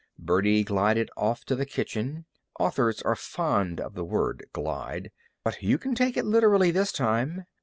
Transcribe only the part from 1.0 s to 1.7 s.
off to the